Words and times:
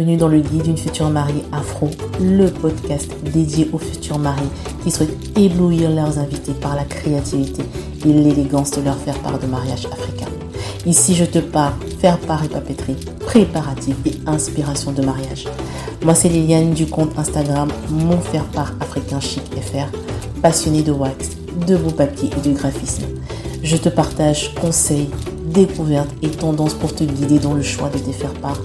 Bienvenue 0.00 0.16
dans 0.16 0.28
le 0.28 0.40
guide 0.40 0.62
d'une 0.62 0.78
future 0.78 1.10
mariée 1.10 1.44
afro, 1.52 1.90
le 2.22 2.46
podcast 2.46 3.12
dédié 3.22 3.68
aux 3.70 3.76
futurs 3.76 4.18
mariés 4.18 4.48
qui 4.82 4.90
souhaitent 4.90 5.38
éblouir 5.38 5.90
leurs 5.90 6.18
invités 6.18 6.54
par 6.54 6.74
la 6.74 6.84
créativité 6.84 7.62
et 8.06 8.10
l'élégance 8.10 8.70
de 8.70 8.80
leur 8.80 8.96
faire 8.96 9.18
part 9.18 9.38
de 9.38 9.46
mariage 9.46 9.84
africain. 9.92 10.30
Ici, 10.86 11.14
je 11.14 11.26
te 11.26 11.38
parle 11.38 11.74
faire 11.98 12.18
part 12.18 12.42
et 12.42 12.48
papeterie, 12.48 12.96
préparatifs 13.26 13.98
et 14.06 14.14
inspiration 14.24 14.92
de 14.92 15.04
mariage. 15.04 15.44
Moi, 16.02 16.14
c'est 16.14 16.30
Liliane 16.30 16.72
du 16.72 16.86
compte 16.86 17.18
Instagram 17.18 17.68
Mon 17.90 18.20
Faire 18.20 18.46
Part 18.46 18.72
Africain 18.80 19.20
Chic 19.20 19.42
FR, 19.54 19.94
passionnée 20.40 20.82
de 20.82 20.92
wax, 20.92 21.32
de 21.66 21.76
beaux 21.76 21.90
papiers 21.90 22.30
et 22.38 22.48
de 22.48 22.54
graphisme. 22.54 23.04
Je 23.62 23.76
te 23.76 23.90
partage 23.90 24.54
conseils, 24.54 25.10
découvertes 25.44 26.14
et 26.22 26.30
tendances 26.30 26.72
pour 26.72 26.94
te 26.94 27.04
guider 27.04 27.38
dans 27.38 27.52
le 27.52 27.60
choix 27.60 27.90
de 27.90 27.98
tes 27.98 28.12
faire 28.12 28.32
part 28.32 28.56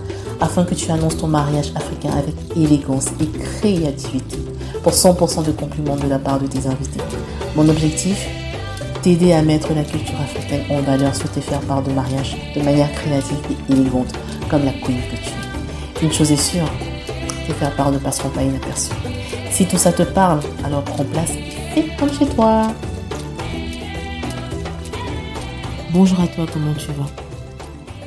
afin 0.41 0.63
que 0.63 0.75
tu 0.75 0.91
annonces 0.91 1.17
ton 1.17 1.27
mariage 1.27 1.71
africain 1.75 2.11
avec 2.17 2.35
élégance 2.55 3.07
et 3.19 3.27
créativité 3.27 4.37
pour 4.83 4.93
100% 4.93 5.45
de 5.45 5.51
compliments 5.51 5.95
de 5.95 6.07
la 6.07 6.19
part 6.19 6.39
de 6.39 6.47
tes 6.47 6.67
invités. 6.67 7.01
Mon 7.55 7.67
objectif 7.69 8.27
T'aider 9.05 9.33
à 9.33 9.43
mettre 9.43 9.71
la 9.75 9.83
culture 9.83 10.19
africaine 10.19 10.63
en 10.71 10.81
valeur 10.81 11.15
sur 11.15 11.29
tes 11.29 11.39
faire 11.39 11.59
part 11.59 11.83
de 11.83 11.91
mariage 11.91 12.35
de 12.55 12.61
manière 12.63 12.91
créative 12.91 13.37
et 13.51 13.71
élégante 13.71 14.11
comme 14.49 14.65
la 14.65 14.71
queen 14.71 14.97
que 14.97 15.15
tu 15.17 15.29
es. 15.29 16.03
Une 16.03 16.11
chose 16.11 16.31
est 16.31 16.37
sûre, 16.37 16.67
tes 17.45 17.53
faire 17.53 17.75
part 17.75 17.91
ne 17.91 17.99
passeront 17.99 18.29
pas 18.29 18.41
inaperçus. 18.41 18.93
Si 19.51 19.67
tout 19.67 19.77
ça 19.77 19.91
te 19.91 20.01
parle, 20.01 20.39
alors 20.63 20.83
prends 20.83 21.03
place 21.03 21.33
et 21.75 21.83
fais 21.83 22.13
chez 22.17 22.25
toi. 22.33 22.63
Bonjour 25.91 26.19
à 26.19 26.25
toi, 26.25 26.47
comment 26.51 26.73
tu 26.73 26.87
vas? 26.87 27.24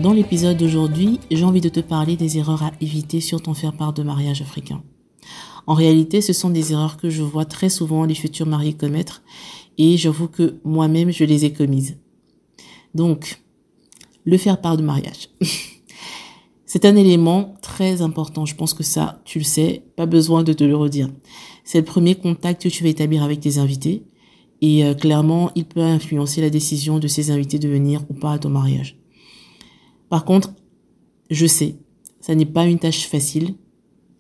Dans 0.01 0.13
l'épisode 0.13 0.57
d'aujourd'hui, 0.57 1.19
j'ai 1.29 1.43
envie 1.43 1.61
de 1.61 1.69
te 1.69 1.81
parler 1.81 2.17
des 2.17 2.39
erreurs 2.39 2.63
à 2.63 2.71
éviter 2.81 3.21
sur 3.21 3.43
ton 3.43 3.53
faire-part 3.53 3.93
de 3.93 4.05
mariage 4.05 4.43
africain. 4.43 4.81
En 5.67 5.75
réalité, 5.75 6.21
ce 6.21 6.33
sont 6.33 6.51
des 6.51 6.73
erreurs 6.73 6.99
que 6.99 7.11
je 7.11 7.23
vois 7.23 7.45
très 7.45 7.69
souvent 7.69 8.05
les 8.05 8.15
futurs 8.15 8.47
mariés 8.47 8.75
commettre 8.75 9.23
et 9.77 9.97
j'avoue 9.97 10.29
que 10.29 10.61
moi-même, 10.65 11.11
je 11.11 11.25
les 11.25 11.45
ai 11.45 11.53
commises. 11.53 11.97
Donc, 12.95 13.43
le 14.25 14.39
faire-part 14.39 14.77
de 14.77 14.85
mariage. 14.85 15.31
C'est 16.65 16.85
un 16.85 16.95
élément 16.95 17.57
très 17.61 18.01
important. 18.01 18.47
Je 18.47 18.55
pense 18.55 18.75
que 18.75 18.85
ça, 18.85 19.21
tu 19.25 19.41
le 19.41 19.45
sais, 19.45 19.83
pas 19.97 20.07
besoin 20.07 20.45
de 20.45 20.53
te 20.53 20.63
le 20.63 20.77
redire. 20.77 21.09
C'est 21.65 21.79
le 21.79 21.85
premier 21.85 22.15
contact 22.15 22.63
que 22.63 22.69
tu 22.69 22.85
vas 22.85 22.91
établir 22.91 23.25
avec 23.25 23.41
tes 23.41 23.59
invités. 23.59 24.05
Et 24.61 24.85
euh, 24.85 24.95
clairement, 24.95 25.51
il 25.57 25.65
peut 25.65 25.81
influencer 25.81 26.41
la 26.41 26.51
décision 26.51 27.01
de 27.01 27.09
ses 27.09 27.33
invités 27.33 27.59
de 27.59 27.69
venir 27.69 28.03
ou 28.11 28.15
pas 28.15 28.33
à 28.33 28.39
ton 28.39 28.51
mariage. 28.51 28.98
Par 30.09 30.25
contre, 30.25 30.53
je 31.31 31.47
sais, 31.47 31.77
ça 32.21 32.35
n'est 32.35 32.47
pas 32.47 32.67
une 32.67 32.79
tâche 32.79 33.07
facile 33.07 33.55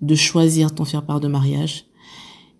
de 0.00 0.14
choisir 0.14 0.74
ton 0.74 0.84
faire-part 0.84 1.20
de 1.20 1.28
mariage. 1.28 1.86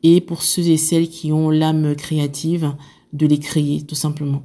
Et 0.03 0.21
pour 0.21 0.43
ceux 0.43 0.69
et 0.69 0.77
celles 0.77 1.09
qui 1.09 1.33
ont 1.33 1.51
l'âme 1.51 1.95
créative, 1.95 2.75
de 3.13 3.27
les 3.27 3.39
créer, 3.39 3.83
tout 3.83 3.95
simplement. 3.95 4.43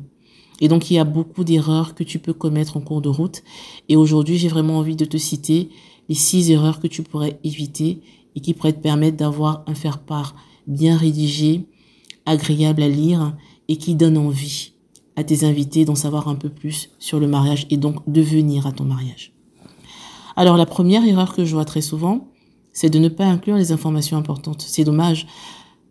Et 0.61 0.67
donc, 0.67 0.89
il 0.89 0.95
y 0.95 0.99
a 0.99 1.03
beaucoup 1.03 1.43
d'erreurs 1.43 1.95
que 1.95 2.03
tu 2.03 2.19
peux 2.19 2.33
commettre 2.33 2.77
en 2.77 2.81
cours 2.81 3.01
de 3.01 3.09
route. 3.09 3.43
Et 3.89 3.95
aujourd'hui, 3.95 4.37
j'ai 4.37 4.47
vraiment 4.47 4.77
envie 4.77 4.95
de 4.95 5.05
te 5.05 5.17
citer 5.17 5.69
les 6.09 6.15
six 6.15 6.51
erreurs 6.51 6.79
que 6.79 6.87
tu 6.87 7.03
pourrais 7.03 7.39
éviter 7.43 8.01
et 8.35 8.39
qui 8.39 8.53
pourraient 8.53 8.73
te 8.73 8.81
permettre 8.81 9.17
d'avoir 9.17 9.63
un 9.67 9.75
faire-part 9.75 10.35
bien 10.67 10.97
rédigé, 10.97 11.65
agréable 12.25 12.83
à 12.83 12.87
lire 12.87 13.35
et 13.67 13.77
qui 13.77 13.95
donne 13.95 14.17
envie 14.17 14.71
à 15.15 15.23
tes 15.23 15.43
invités 15.43 15.85
d'en 15.85 15.95
savoir 15.95 16.27
un 16.27 16.35
peu 16.35 16.49
plus 16.49 16.89
sur 16.99 17.19
le 17.19 17.27
mariage 17.27 17.67
et 17.69 17.77
donc 17.77 17.97
de 18.11 18.21
venir 18.21 18.67
à 18.67 18.71
ton 18.71 18.83
mariage. 18.83 19.33
Alors 20.35 20.57
la 20.57 20.65
première 20.65 21.05
erreur 21.05 21.35
que 21.35 21.45
je 21.45 21.53
vois 21.53 21.65
très 21.65 21.81
souvent, 21.81 22.27
c'est 22.71 22.89
de 22.89 22.99
ne 22.99 23.09
pas 23.09 23.25
inclure 23.25 23.55
les 23.55 23.71
informations 23.71 24.17
importantes. 24.17 24.65
C'est 24.67 24.83
dommage. 24.83 25.27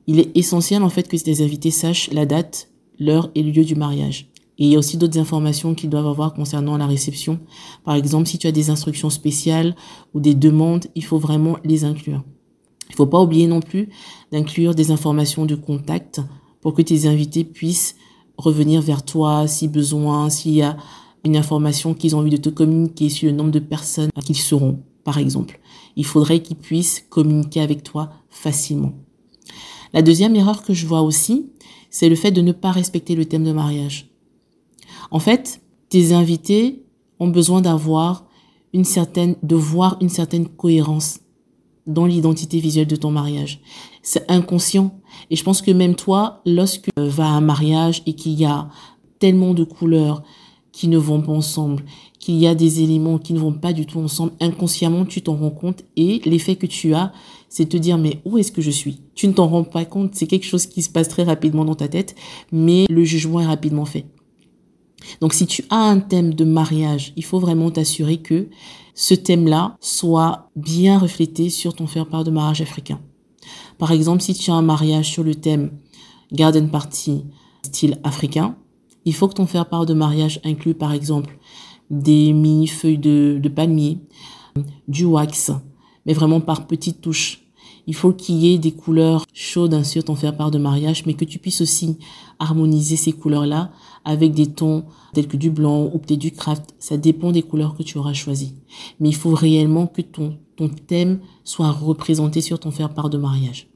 Il 0.08 0.18
est 0.18 0.36
essentiel 0.36 0.82
en 0.82 0.88
fait 0.88 1.06
que 1.06 1.16
tes 1.16 1.42
invités 1.42 1.70
sachent 1.70 2.10
la 2.10 2.26
date, 2.26 2.68
l'heure 2.98 3.30
et 3.34 3.42
le 3.42 3.52
lieu 3.52 3.64
du 3.64 3.76
mariage. 3.76 4.28
Et 4.58 4.66
il 4.66 4.70
y 4.70 4.76
a 4.76 4.78
aussi 4.78 4.96
d'autres 4.96 5.18
informations 5.18 5.74
qu'ils 5.74 5.90
doivent 5.90 6.06
avoir 6.06 6.34
concernant 6.34 6.76
la 6.76 6.86
réception. 6.86 7.38
Par 7.84 7.94
exemple, 7.94 8.28
si 8.28 8.38
tu 8.38 8.46
as 8.46 8.52
des 8.52 8.70
instructions 8.70 9.10
spéciales 9.10 9.74
ou 10.12 10.20
des 10.20 10.34
demandes, 10.34 10.86
il 10.94 11.04
faut 11.04 11.18
vraiment 11.18 11.56
les 11.64 11.84
inclure. 11.84 12.22
Il 12.90 12.96
faut 12.96 13.06
pas 13.06 13.20
oublier 13.20 13.46
non 13.46 13.60
plus 13.60 13.88
d'inclure 14.30 14.74
des 14.74 14.90
informations 14.90 15.46
de 15.46 15.54
contact 15.54 16.20
pour 16.60 16.74
que 16.74 16.82
tes 16.82 17.06
invités 17.06 17.44
puissent 17.44 17.96
revenir 18.42 18.82
vers 18.82 19.04
toi 19.04 19.46
si 19.46 19.68
besoin, 19.68 20.30
s'il 20.30 20.52
y 20.52 20.62
a 20.62 20.76
une 21.24 21.36
information 21.36 21.94
qu'ils 21.94 22.16
ont 22.16 22.18
envie 22.18 22.30
de 22.30 22.36
te 22.36 22.48
communiquer 22.48 23.08
sur 23.08 23.30
le 23.30 23.36
nombre 23.36 23.50
de 23.50 23.58
personnes 23.58 24.10
qu'ils 24.24 24.36
seront, 24.36 24.80
par 25.04 25.18
exemple. 25.18 25.60
Il 25.96 26.04
faudrait 26.04 26.42
qu'ils 26.42 26.56
puissent 26.56 27.04
communiquer 27.08 27.60
avec 27.60 27.82
toi 27.82 28.10
facilement. 28.30 28.92
La 29.92 30.02
deuxième 30.02 30.36
erreur 30.36 30.62
que 30.62 30.74
je 30.74 30.86
vois 30.86 31.02
aussi, 31.02 31.50
c'est 31.90 32.08
le 32.08 32.16
fait 32.16 32.30
de 32.30 32.40
ne 32.40 32.52
pas 32.52 32.72
respecter 32.72 33.14
le 33.14 33.26
thème 33.26 33.44
de 33.44 33.52
mariage. 33.52 34.10
En 35.10 35.18
fait, 35.18 35.60
tes 35.90 36.12
invités 36.12 36.82
ont 37.20 37.28
besoin 37.28 37.60
d'avoir 37.60 38.26
une 38.72 38.84
certaine, 38.84 39.36
de 39.42 39.54
voir 39.54 39.98
une 40.00 40.08
certaine 40.08 40.48
cohérence 40.48 41.20
dans 41.86 42.06
l'identité 42.06 42.58
visuelle 42.58 42.86
de 42.86 42.96
ton 42.96 43.10
mariage. 43.10 43.60
C'est 44.02 44.30
inconscient. 44.30 45.00
Et 45.30 45.36
je 45.36 45.44
pense 45.44 45.62
que 45.62 45.70
même 45.70 45.94
toi, 45.94 46.42
lorsque 46.46 46.84
tu 46.96 47.02
vas 47.02 47.26
à 47.26 47.30
un 47.30 47.40
mariage 47.40 48.02
et 48.06 48.14
qu'il 48.14 48.32
y 48.32 48.44
a 48.44 48.68
tellement 49.18 49.54
de 49.54 49.64
couleurs 49.64 50.22
qui 50.72 50.88
ne 50.88 50.98
vont 50.98 51.20
pas 51.20 51.32
ensemble, 51.32 51.84
qu'il 52.18 52.36
y 52.36 52.46
a 52.46 52.54
des 52.54 52.82
éléments 52.82 53.18
qui 53.18 53.34
ne 53.34 53.38
vont 53.38 53.52
pas 53.52 53.72
du 53.72 53.84
tout 53.84 53.98
ensemble, 53.98 54.32
inconsciemment, 54.40 55.04
tu 55.04 55.20
t'en 55.22 55.36
rends 55.36 55.50
compte 55.50 55.84
et 55.96 56.20
l'effet 56.24 56.56
que 56.56 56.66
tu 56.66 56.94
as, 56.94 57.12
c'est 57.48 57.68
te 57.68 57.76
dire 57.76 57.98
mais 57.98 58.22
où 58.24 58.38
est-ce 58.38 58.52
que 58.52 58.62
je 58.62 58.70
suis? 58.70 59.02
Tu 59.14 59.28
ne 59.28 59.32
t'en 59.32 59.48
rends 59.48 59.64
pas 59.64 59.84
compte, 59.84 60.14
c'est 60.14 60.26
quelque 60.26 60.46
chose 60.46 60.66
qui 60.66 60.80
se 60.80 60.88
passe 60.88 61.08
très 61.08 61.24
rapidement 61.24 61.64
dans 61.64 61.74
ta 61.74 61.88
tête, 61.88 62.14
mais 62.50 62.86
le 62.88 63.04
jugement 63.04 63.40
est 63.40 63.46
rapidement 63.46 63.84
fait. 63.84 64.06
Donc 65.22 65.34
si 65.34 65.46
tu 65.46 65.64
as 65.70 65.76
un 65.76 66.00
thème 66.00 66.34
de 66.34 66.44
mariage, 66.44 67.12
il 67.14 67.24
faut 67.24 67.38
vraiment 67.38 67.70
t'assurer 67.70 68.16
que 68.16 68.48
ce 68.92 69.14
thème-là 69.14 69.76
soit 69.80 70.50
bien 70.56 70.98
reflété 70.98 71.48
sur 71.48 71.74
ton 71.76 71.86
faire-part 71.86 72.24
de 72.24 72.32
mariage 72.32 72.60
africain. 72.60 73.00
Par 73.78 73.92
exemple, 73.92 74.20
si 74.20 74.34
tu 74.34 74.50
as 74.50 74.54
un 74.54 74.62
mariage 74.62 75.12
sur 75.12 75.22
le 75.22 75.36
thème 75.36 75.70
garden 76.32 76.68
party 76.68 77.22
style 77.62 78.00
africain, 78.02 78.56
il 79.04 79.14
faut 79.14 79.28
que 79.28 79.34
ton 79.34 79.46
faire-part 79.46 79.86
de 79.86 79.94
mariage 79.94 80.40
inclue 80.42 80.74
par 80.74 80.92
exemple 80.92 81.38
des 81.88 82.32
mini-feuilles 82.32 82.98
de, 82.98 83.38
de 83.40 83.48
palmier, 83.48 84.00
du 84.88 85.04
wax, 85.04 85.52
mais 86.04 86.14
vraiment 86.14 86.40
par 86.40 86.66
petites 86.66 87.00
touches. 87.00 87.41
Il 87.86 87.94
faut 87.94 88.12
qu'il 88.12 88.36
y 88.36 88.54
ait 88.54 88.58
des 88.58 88.72
couleurs 88.72 89.26
chaudes 89.32 89.82
sur 89.82 90.04
ton 90.04 90.14
faire-part 90.14 90.50
de 90.50 90.58
mariage, 90.58 91.04
mais 91.06 91.14
que 91.14 91.24
tu 91.24 91.38
puisses 91.38 91.60
aussi 91.60 91.98
harmoniser 92.38 92.96
ces 92.96 93.12
couleurs-là 93.12 93.72
avec 94.04 94.32
des 94.32 94.46
tons 94.46 94.84
tels 95.12 95.26
que 95.26 95.36
du 95.36 95.50
blanc 95.50 95.90
ou 95.92 95.98
peut-être 95.98 96.20
du 96.20 96.30
craft. 96.30 96.74
Ça 96.78 96.96
dépend 96.96 97.32
des 97.32 97.42
couleurs 97.42 97.76
que 97.76 97.82
tu 97.82 97.98
auras 97.98 98.12
choisies. 98.12 98.54
Mais 99.00 99.08
il 99.08 99.16
faut 99.16 99.34
réellement 99.34 99.86
que 99.86 100.02
ton, 100.02 100.38
ton 100.56 100.68
thème 100.68 101.20
soit 101.44 101.70
représenté 101.70 102.40
sur 102.40 102.60
ton 102.60 102.70
faire-part 102.70 103.10
de 103.10 103.18
mariage. 103.18 103.68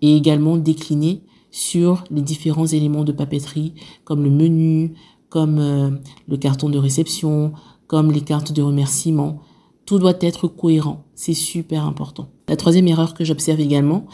Et 0.00 0.16
également 0.16 0.56
décliné 0.56 1.22
sur 1.50 2.04
les 2.10 2.22
différents 2.22 2.66
éléments 2.66 3.04
de 3.04 3.12
papeterie, 3.12 3.74
comme 4.04 4.24
le 4.24 4.30
menu, 4.30 4.94
comme 5.28 5.58
euh, 5.58 5.90
le 6.26 6.36
carton 6.36 6.68
de 6.68 6.78
réception, 6.78 7.52
comme 7.86 8.10
les 8.10 8.22
cartes 8.22 8.52
de 8.52 8.62
remerciement. 8.62 9.40
Tout 9.84 9.98
doit 9.98 10.14
être 10.20 10.48
cohérent. 10.48 11.04
C'est 11.14 11.34
super 11.34 11.84
important. 11.84 12.28
La 12.52 12.56
troisième 12.56 12.86
erreur 12.86 13.14
que 13.14 13.24
j'observe 13.24 13.60
également, 13.60 14.04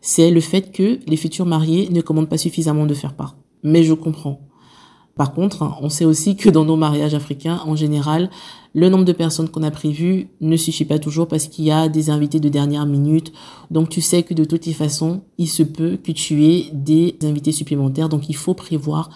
c'est 0.00 0.32
le 0.32 0.40
fait 0.40 0.72
que 0.72 0.98
les 1.06 1.16
futurs 1.16 1.46
mariés 1.46 1.88
ne 1.92 2.00
commandent 2.00 2.28
pas 2.28 2.38
suffisamment 2.38 2.86
de 2.86 2.94
faire 2.94 3.14
part. 3.14 3.36
Mais 3.62 3.84
je 3.84 3.94
comprends. 3.94 4.40
Par 5.14 5.32
contre, 5.32 5.62
hein, 5.62 5.76
on 5.80 5.88
sait 5.88 6.04
aussi 6.04 6.34
que 6.34 6.50
dans 6.50 6.64
nos 6.64 6.74
mariages 6.74 7.14
africains, 7.14 7.60
en 7.64 7.76
général, 7.76 8.30
le 8.74 8.88
nombre 8.88 9.04
de 9.04 9.12
personnes 9.12 9.48
qu'on 9.48 9.62
a 9.62 9.70
prévu 9.70 10.26
ne 10.40 10.56
suffit 10.56 10.84
pas 10.84 10.98
toujours 10.98 11.28
parce 11.28 11.46
qu'il 11.46 11.66
y 11.66 11.70
a 11.70 11.88
des 11.88 12.10
invités 12.10 12.40
de 12.40 12.48
dernière 12.48 12.84
minute. 12.84 13.32
Donc 13.70 13.90
tu 13.90 14.00
sais 14.00 14.24
que 14.24 14.34
de 14.34 14.44
toutes 14.44 14.66
les 14.66 14.72
façons, 14.72 15.22
il 15.38 15.48
se 15.48 15.62
peut 15.62 15.96
que 15.96 16.10
tu 16.10 16.46
aies 16.46 16.70
des 16.72 17.16
invités 17.22 17.52
supplémentaires. 17.52 18.08
Donc 18.08 18.28
il 18.28 18.34
faut 18.34 18.54
prévoir 18.54 19.08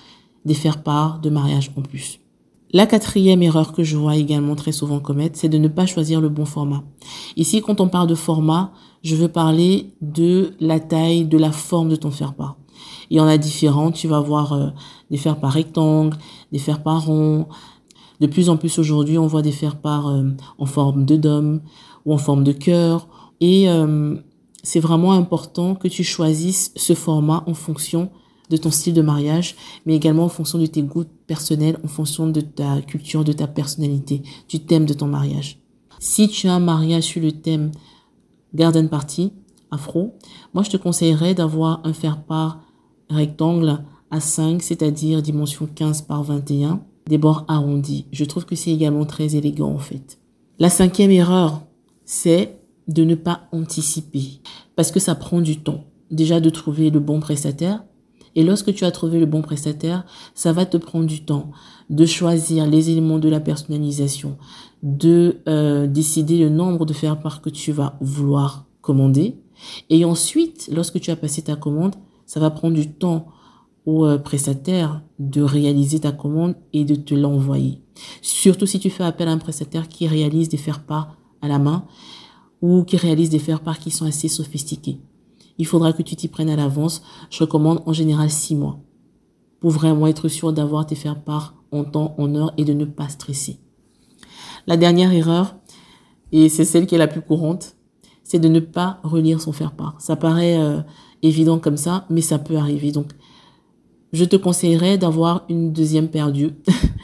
des 0.45 0.55
faire 0.55 0.85
part 0.85 1.19
de 1.19 1.31
mariage 1.31 1.73
en 1.77 1.83
plus. 1.83 2.21
La 2.73 2.87
quatrième 2.87 3.43
erreur 3.43 3.73
que 3.73 3.83
je 3.83 3.97
vois 3.97 4.17
également 4.17 4.55
très 4.55 4.73
souvent 4.73 5.01
commettre, 5.01 5.39
c'est 5.39 5.49
de 5.49 5.57
ne 5.57 5.69
pas 5.69 5.87
choisir 5.87 6.21
le 6.21 6.29
bon 6.29 6.45
format. 6.45 6.83
Ici, 7.37 7.63
quand 7.63 7.81
on 7.81 7.89
parle 7.89 8.09
de 8.09 8.15
format, 8.15 8.73
je 9.03 9.17
veux 9.17 9.29
parler 9.29 9.95
de 10.03 10.53
la 10.61 10.79
taille, 10.79 11.25
de 11.25 11.39
la 11.39 11.51
forme 11.51 11.89
de 11.89 11.97
ton 11.97 12.11
faire-part. 12.11 12.57
Il 13.11 13.17
y 13.17 13.21
en 13.21 13.27
a 13.27 13.39
différents. 13.39 13.91
Tu 13.91 14.07
vas 14.07 14.21
voir 14.21 14.53
euh, 14.53 14.69
des 15.11 15.17
faire 15.17 15.41
par 15.41 15.53
rectangle, 15.53 16.17
des 16.53 16.59
faire 16.59 16.83
par 16.83 17.07
rond. 17.07 17.47
De 18.21 18.27
plus 18.27 18.51
en 18.51 18.57
plus 18.57 18.79
aujourd'hui, 18.79 19.17
on 19.19 19.27
voit 19.27 19.43
des 19.43 19.53
faire 19.53 19.77
par 19.77 20.09
euh, 20.09 20.25
en 20.59 20.67
forme 20.67 21.07
de 21.07 21.17
dôme 21.17 21.63
ou 22.05 22.13
en 22.13 22.19
forme 22.19 22.45
de 22.45 22.53
cœur. 22.53 23.09
Et 23.41 23.71
euh, 23.71 24.17
c'est 24.63 24.81
vraiment 24.81 25.13
important 25.13 25.75
que 25.75 25.89
tu 25.89 26.05
choisisses 26.05 26.73
ce 26.77 26.95
format 26.95 27.45
en 27.47 27.55
fonction 27.55 28.11
de 28.51 28.57
ton 28.57 28.71
style 28.71 28.95
de 28.95 29.03
mariage, 29.03 29.57
mais 29.87 29.95
également 29.95 30.25
en 30.25 30.29
fonction 30.29 30.59
de 30.59 30.67
tes 30.67 30.83
goûts 30.83 31.05
personnels, 31.27 31.79
en 31.85 31.89
fonction 31.89 32.29
de 32.29 32.41
ta 32.41 32.81
culture, 32.83 33.25
de 33.25 33.33
ta 33.33 33.47
personnalité, 33.47 34.23
du 34.49 34.61
thème 34.61 34.87
de 34.87 34.95
ton 34.95 35.07
mariage. 35.07 35.61
Si 35.99 36.29
tu 36.29 36.49
as 36.49 36.55
un 36.55 36.61
mariage 36.61 37.05
sur 37.05 37.23
le 37.23 37.33
thème 37.33 37.73
garden 38.55 38.89
party, 38.89 39.33
afro, 39.71 40.15
moi 40.55 40.63
je 40.63 40.71
te 40.71 40.77
conseillerais 40.77 41.35
d'avoir 41.35 41.81
un 41.85 41.93
faire-part 41.93 42.61
rectangle 43.11 43.83
à 44.11 44.21
5, 44.21 44.63
c'est-à-dire 44.63 45.23
dimension 45.23 45.69
15 45.73 46.03
par 46.03 46.23
21, 46.23 46.81
des 47.09 47.19
bords 47.19 47.45
arrondis. 47.49 48.07
Je 48.13 48.25
trouve 48.25 48.45
que 48.45 48.55
c'est 48.55 48.71
également 48.71 49.05
très 49.05 49.37
élégant 49.37 49.73
en 49.73 49.79
fait. 49.79 50.19
La 50.59 50.71
cinquième 50.71 51.11
erreur, 51.11 51.63
c'est 52.05 52.59
de 52.87 53.05
ne 53.05 53.15
pas 53.15 53.49
anticiper 53.53 54.41
parce 54.77 54.91
que 54.91 55.01
ça 55.01 55.15
prend 55.15 55.41
du 55.41 55.59
temps. 55.59 55.85
Déjà 56.11 56.41
de 56.41 56.51
trouver 56.51 56.91
le 56.91 57.01
bon 57.01 57.21
prestataire. 57.21 57.85
Et 58.35 58.45
lorsque 58.45 58.75
tu 58.75 58.85
as 58.85 58.91
trouvé 58.91 59.21
le 59.21 59.27
bon 59.27 59.43
prestataire, 59.43 60.05
ça 60.35 60.53
va 60.53 60.67
te 60.67 60.77
prendre 60.77 61.07
du 61.07 61.25
temps 61.25 61.51
de 61.91 62.07
choisir 62.07 62.67
les 62.67 62.91
éléments 62.91 63.19
de 63.19 63.29
la 63.29 63.41
personnalisation, 63.41 64.37
de 64.83 65.39
euh, 65.49 65.87
décider 65.87 66.39
le 66.39 66.49
nombre 66.49 66.87
de 66.87 66.93
faire 66.93 67.21
part 67.21 67.41
que 67.41 67.51
tu 67.51 67.73
vas 67.73 67.97
vouloir 68.01 68.67
commander. 68.81 69.37
Et 69.91 70.05
ensuite, 70.05 70.69
lorsque 70.73 71.01
tu 71.01 71.11
as 71.11 71.17
passé 71.17 71.43
ta 71.43 71.57
commande, 71.57 71.95
ça 72.27 72.41
va 72.41 72.51
prendre 72.51 72.75
du 72.75 72.91
temps 72.91 73.27
au 73.87 74.05
euh, 74.05 74.19
prestataire 74.19 75.03
de 75.19 75.43
réaliser 75.43 76.01
ta 76.01 76.13
commande 76.13 76.55
et 76.73 76.85
de 76.85 76.95
te 76.95 77.15
l'envoyer. 77.15 77.81
Surtout 78.21 78.67
si 78.67 78.79
tu 78.79 78.91
fais 78.91 79.05
appel 79.05 79.29
à 79.29 79.33
un 79.33 79.39
prestataire 79.39 79.89
qui 79.89 80.07
réalise 80.07 80.49
des 80.49 80.59
faire-part 80.59 81.17
à 81.41 81.49
la 81.49 81.59
main 81.59 81.85
ou 82.61 82.85
qui 82.85 82.97
réalise 82.97 83.31
des 83.31 83.39
faire-part 83.39 83.79
qui 83.79 83.91
sont 83.91 84.05
assez 84.05 84.29
sophistiqués. 84.29 85.01
Il 85.59 85.67
faudra 85.67 85.93
que 85.93 86.03
tu 86.03 86.17
t'y 86.17 86.29
prennes 86.29 86.51
à 86.51 86.57
l'avance. 86.57 87.03
Je 87.31 87.41
recommande 87.41 87.83
en 87.85 87.93
général 87.93 88.31
six 88.31 88.55
mois 88.55 88.79
pour 89.61 89.71
vraiment 89.71 90.07
être 90.07 90.29
sûr 90.29 90.53
d'avoir 90.53 90.87
tes 90.87 90.95
faire-part 90.95 91.55
en 91.73 91.85
temps, 91.85 92.15
en 92.19 92.35
heure 92.35 92.53
et 92.57 92.65
de 92.65 92.73
ne 92.73 92.85
pas 92.85 93.09
stresser. 93.09 93.59
La 94.67 94.77
dernière 94.77 95.13
erreur, 95.13 95.57
et 96.33 96.49
c'est 96.49 96.65
celle 96.65 96.87
qui 96.87 96.95
est 96.95 96.99
la 96.99 97.09
plus 97.09 97.23
courante, 97.23 97.75
c'est 98.23 98.39
de 98.39 98.49
ne 98.49 98.61
pas 98.61 99.01
relire 99.03 99.41
son 99.41 99.53
faire-part. 99.53 99.97
Ça 99.99 100.15
paraît 100.15 100.59
euh, 100.59 100.81
évident 101.23 101.59
comme 101.59 101.77
ça, 101.77 102.07
mais 102.11 102.21
ça 102.21 102.39
peut 102.39 102.57
arriver. 102.57 102.93
Donc, 102.93 103.13
je 104.13 104.25
te 104.25 104.37
conseillerais 104.37 104.99
d'avoir 104.99 105.45
une 105.49 105.73
deuxième 105.73 106.09
perdue 106.09 106.51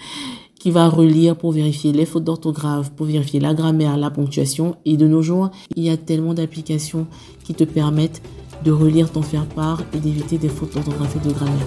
qui 0.59 0.71
va 0.71 0.89
relire 0.89 1.37
pour 1.37 1.53
vérifier 1.53 1.93
les 1.93 2.07
fautes 2.07 2.25
d'orthographe, 2.25 2.91
pour 2.93 3.07
vérifier 3.07 3.41
la 3.41 3.55
grammaire, 3.55 3.97
la 3.97 4.11
ponctuation. 4.11 4.77
Et 4.85 4.97
de 4.97 5.07
nos 5.07 5.23
jours, 5.23 5.51
il 5.77 5.85
y 5.85 5.91
a 5.91 5.97
tellement 5.97 6.35
d'applications 6.35 7.07
qui 7.45 7.55
te 7.55 7.65
permettent 7.65 8.23
de 8.65 8.73
relire 8.73 9.11
ton 9.11 9.23
faire-part 9.23 9.83
et 9.93 9.99
d'éviter 9.99 10.39
des 10.39 10.49
fautes 10.49 10.75
d'orthographe 10.75 11.23
de 11.23 11.33
grammaire. 11.33 11.67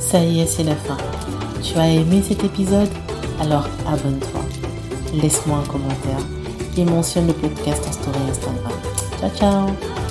Ça 0.00 0.22
y 0.22 0.40
est, 0.40 0.46
c'est 0.46 0.64
la 0.64 0.76
fin. 0.76 0.96
Tu 1.62 1.78
as 1.78 1.88
aimé 1.88 2.22
cet 2.26 2.44
épisode? 2.44 2.88
Alors 3.40 3.66
abonne-toi. 3.86 4.40
Laisse-moi 5.22 5.58
un 5.58 5.66
commentaire 5.66 6.26
et 6.76 6.84
mentionne 6.84 7.28
le 7.28 7.32
podcast 7.32 7.84
en 7.88 7.92
story 7.92 8.18
Instagram. 8.28 8.72
Ciao 9.20 9.30
ciao 9.30 10.03